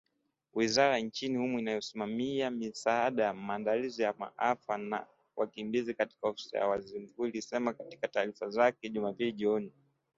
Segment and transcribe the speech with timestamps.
[0.53, 7.25] Wizara nchini humo inayosimamia misaada, maandalizi ya maafa na wakimbizi katika Ofisi ya Waziri Mkuu
[7.25, 9.71] ilisema katika taarifa yake Jumapili jioni.